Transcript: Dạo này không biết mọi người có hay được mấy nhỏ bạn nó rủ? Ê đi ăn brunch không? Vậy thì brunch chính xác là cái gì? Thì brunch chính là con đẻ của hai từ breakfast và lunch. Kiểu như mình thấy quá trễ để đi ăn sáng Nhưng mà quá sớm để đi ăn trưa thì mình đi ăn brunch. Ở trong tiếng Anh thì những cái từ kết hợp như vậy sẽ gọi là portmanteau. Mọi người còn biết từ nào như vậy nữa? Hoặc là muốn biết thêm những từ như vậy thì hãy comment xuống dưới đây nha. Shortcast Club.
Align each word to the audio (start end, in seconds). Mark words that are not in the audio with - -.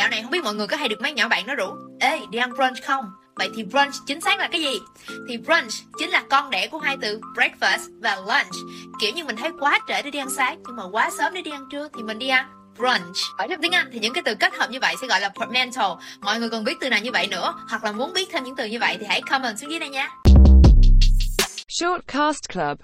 Dạo 0.00 0.08
này 0.08 0.22
không 0.22 0.30
biết 0.30 0.44
mọi 0.44 0.54
người 0.54 0.66
có 0.66 0.76
hay 0.76 0.88
được 0.88 1.00
mấy 1.00 1.12
nhỏ 1.12 1.28
bạn 1.28 1.46
nó 1.46 1.54
rủ? 1.54 1.66
Ê 2.00 2.20
đi 2.30 2.38
ăn 2.38 2.52
brunch 2.54 2.82
không? 2.86 3.04
Vậy 3.34 3.50
thì 3.56 3.64
brunch 3.64 3.92
chính 4.06 4.20
xác 4.20 4.38
là 4.38 4.48
cái 4.52 4.60
gì? 4.60 4.80
Thì 5.28 5.36
brunch 5.36 5.70
chính 5.98 6.10
là 6.10 6.22
con 6.30 6.50
đẻ 6.50 6.66
của 6.66 6.78
hai 6.78 6.96
từ 7.00 7.20
breakfast 7.36 7.78
và 8.02 8.16
lunch. 8.16 8.70
Kiểu 9.00 9.12
như 9.14 9.24
mình 9.24 9.36
thấy 9.36 9.50
quá 9.60 9.80
trễ 9.88 10.02
để 10.02 10.10
đi 10.10 10.18
ăn 10.18 10.30
sáng 10.30 10.58
Nhưng 10.66 10.76
mà 10.76 10.82
quá 10.92 11.10
sớm 11.18 11.34
để 11.34 11.42
đi 11.42 11.50
ăn 11.50 11.64
trưa 11.70 11.88
thì 11.96 12.02
mình 12.02 12.18
đi 12.18 12.28
ăn 12.28 12.46
brunch. 12.76 13.16
Ở 13.36 13.46
trong 13.46 13.60
tiếng 13.62 13.72
Anh 13.72 13.88
thì 13.92 13.98
những 13.98 14.12
cái 14.12 14.22
từ 14.26 14.34
kết 14.34 14.54
hợp 14.54 14.70
như 14.70 14.78
vậy 14.80 14.94
sẽ 15.00 15.06
gọi 15.06 15.20
là 15.20 15.28
portmanteau. 15.28 16.00
Mọi 16.20 16.38
người 16.38 16.50
còn 16.50 16.64
biết 16.64 16.74
từ 16.80 16.88
nào 16.88 17.00
như 17.00 17.10
vậy 17.12 17.26
nữa? 17.26 17.54
Hoặc 17.68 17.84
là 17.84 17.92
muốn 17.92 18.12
biết 18.12 18.28
thêm 18.32 18.44
những 18.44 18.56
từ 18.56 18.66
như 18.66 18.78
vậy 18.78 18.96
thì 19.00 19.06
hãy 19.08 19.22
comment 19.22 19.58
xuống 19.58 19.70
dưới 19.70 19.80
đây 19.80 19.88
nha. 19.88 20.10
Shortcast 21.68 22.48
Club. 22.52 22.78